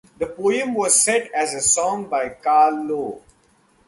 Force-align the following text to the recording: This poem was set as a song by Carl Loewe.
This 0.17 0.29
poem 0.35 0.73
was 0.73 0.99
set 0.99 1.31
as 1.31 1.53
a 1.53 1.59
song 1.61 2.07
by 2.07 2.29
Carl 2.29 2.73
Loewe. 2.87 3.21